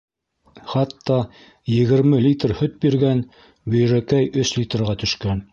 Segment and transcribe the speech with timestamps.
[0.71, 1.17] Хатта
[1.73, 3.23] егерме литр һөт биргән
[3.75, 5.49] Бөйрәкәй өс литрға төшкән.